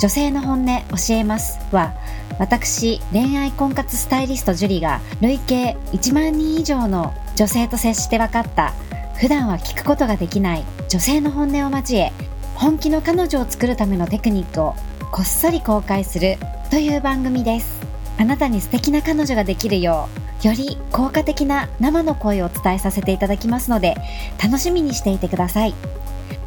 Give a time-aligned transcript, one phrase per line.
[0.00, 1.92] 女性の本音教えますは
[2.38, 8.72] 私恋愛婚活スタイリストジュリが累計1万人以上の女性と接して分かった
[9.18, 12.12] 普段は聞くことができない女性の本音を交え
[12.54, 14.74] 本気の彼女を作るためのテクニックを
[15.12, 16.36] こっそり公開する
[16.70, 17.80] という番組です。
[18.16, 20.08] あなたに素敵な彼女ができるよ
[20.42, 23.96] うより効果的な生の声をお伝えさせていただきますので
[24.42, 25.74] 楽しみにしていてください。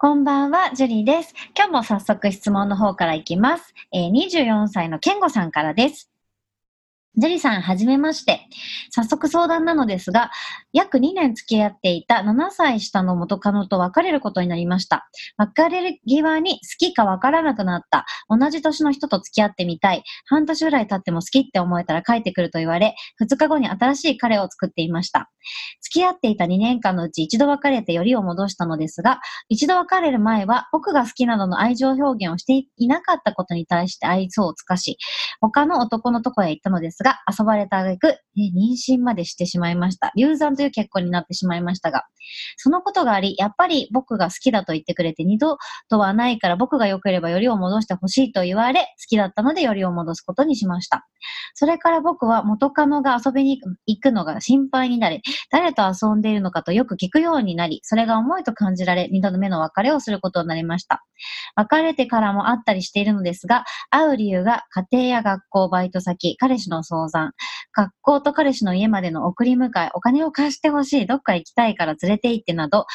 [0.00, 1.34] こんばんは、ジュリーです。
[1.56, 3.74] 今日も早速質問の方からいきます。
[3.92, 6.08] えー、24歳のケンゴさんからです。
[7.18, 8.42] ジェリさん、はじめまして。
[8.90, 10.30] 早速相談なのですが、
[10.72, 15.10] 約2年付き合っていた7歳下の元カノと別れることになりました。
[15.36, 18.06] 別れる際に好きかわからなくなった。
[18.28, 20.04] 同じ年の人と付き合ってみたい。
[20.26, 25.28] 半年ぐらい経っても好きって思えたら帰ってくると言われ、2日後に新しい彼を作っていました。
[25.80, 34.98] 付き合っていた2年間のうち一度別れてよりを戻したのですが、一度別れる前は僕が好きなどの愛情表現をしていなかったことに対して愛想を尽かし、
[35.40, 40.12] 他の男のとこへ行ったのですが、が遊ばれた挙句、妊娠までしてしまいました。
[40.16, 42.04] 流産という結婚になってしまいましたが、
[42.58, 45.56] そのことがあり、やっぱり僕が好きだと言ってくれて二度
[45.88, 51.06] とはないから僕が良ければよりを戻してほしいと言われ、好きだったのでよりを戻すことにしました。
[51.54, 61.04] それから僕は元カノが遊びに行くのが心配になり、誰と遊んでいるのかとよく聞くようになり、それが重いと感じられ、二度の目の別れをすることになりました。
[61.56, 67.32] 別れてからも会ったりしているのですが、会う理由が家庭や学校、バイト先、彼氏の相談、
[67.72, 72.86] 学校と彼氏の家までの送り迎え、お金を貸してほしい、どっか行きたいから連れて行ってなど、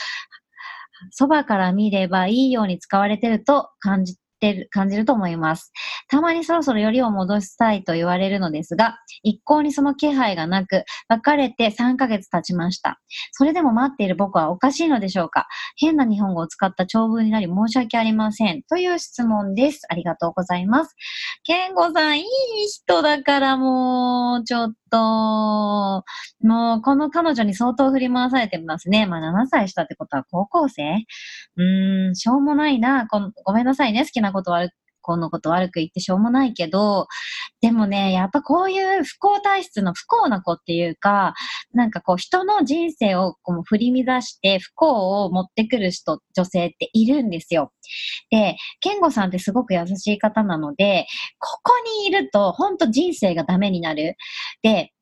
[1.11, 5.71] そばから見ればいいように使われてると感じてる、感じると思います。
[6.09, 12.99] たまにそろそろよりを戻したいと言われるのですが、一向にその気配がなく、別れて3ヶ月経ちました。
[13.31, 15.47] それでも待っている僕はおかしいのでしょうか？
[15.77, 18.63] 変な日本語を使った長文になり申し訳ありません。
[18.63, 19.83] という質問です。
[19.89, 20.93] ありがとうございます。
[21.43, 22.25] ケンゴさん、いい
[22.67, 26.03] 人だからもう、ちょっと、
[26.47, 29.07] もう、この彼女に相当振り回されてますね。
[29.07, 31.05] まあ、7歳したってことは高校生？
[31.57, 33.07] うーん、しょうもないな。
[33.07, 34.03] こごめんなさいね。
[34.03, 34.69] 好きなこと悪
[35.01, 37.07] 子のこと悪く言ってしょうもないけど、
[37.61, 41.33] でもね、やっぱこういう不幸体質の不幸な子っていうか、
[41.73, 47.71] なんかこう人の人生をこう振り乱して不幸を持ってくる人、女性っているんですよ。
[48.31, 51.05] で、健吾さんってすごく優しい方なので、
[51.37, 54.15] ここにいると本当人生がダメになる。
[54.63, 54.93] で、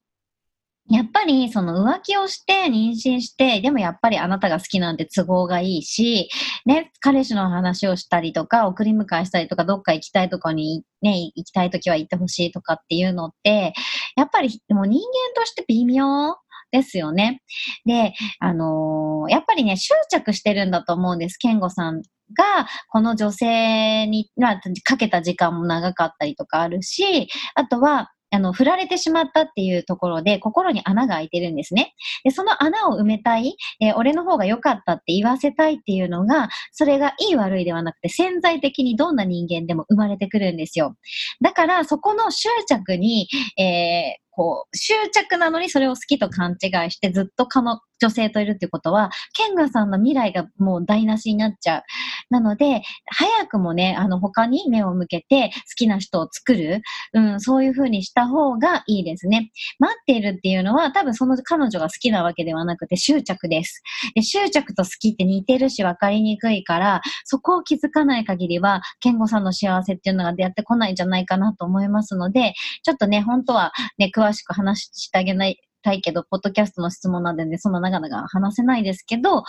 [0.89, 6.29] やっぱりその浮気をして妊娠して、でもやっぱりあなたが好きなんて都合がいいし、
[6.66, 13.73] ね、彼氏の話をしたりとか、送り迎えしたりとか、どっか行きたいとこにね、行きたいときは行ってほしいとかっていうのって、
[14.17, 16.35] やっぱりもう人間として微妙
[16.72, 17.41] ですよね。
[17.85, 31.93] で、あのー、やっぱりね、執着してるんだと思うんです、健吾さんが、この女性に、まあ、かけた時間も長かったりとかあるし、あとは、あの、振られてしまったっていうところで、心に穴が開いてるんですね。
[32.23, 40.95] で、その穴を埋めたい、えー、俺の方が良かったって言わせたいっていうのが、それがいい悪いではなくて、潜在的にどんな人間でも生まれてくるんですよ。
[41.41, 43.27] だから、そこの執着に、
[43.57, 51.83] えー、こう、執着なのにそれを好きと勘違いしてずっとかの女性といるっていうことは、ケンガさんの未来がもう台無しになっちゃう。
[52.31, 56.81] なので、早くもね、あの、他に目を向けて好きな人を作る、
[57.13, 59.51] うん、そういう風にした方がいいですね。
[59.78, 63.84] 待っているっていうのは、多分その彼女が好きなわけではなくて執着です。
[64.16, 72.53] で執着と好きって似てるし分かりにくいから、そこを気づかない限りは、ケンゴさんの幸せっていうのが出会ってこないんじゃないかなと思いますので、
[72.84, 79.44] ちょっとね、本当はね、詳しく話してあげないたいけど、ポッドキャストの質問なんでね、そんな長々話せないですけど、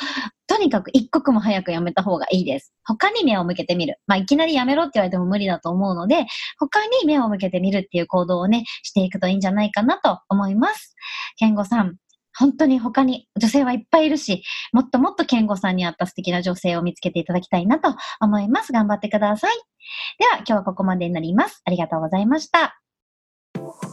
[0.46, 2.72] とにかく一刻も早くやめた方がいいです。
[2.84, 3.96] 他に目を向けてみる。
[4.06, 6.26] まあ、いきなりやめろって言われても無理だと思うので、
[6.58, 10.94] 他に目を向けてみるっていう行動をね、していくといいんじゃないかなと思います。
[11.36, 11.96] 健吾さん、
[12.38, 14.42] 本当に他に女性はいっぱいいるし、
[14.72, 18.72] もっともっと健吾さんに合った素敵な女性を見つけていただきたいなと思います。
[18.72, 19.52] 頑張ってください。
[20.18, 21.60] では、今日はここまでになります。
[21.66, 22.81] ありがとうございました。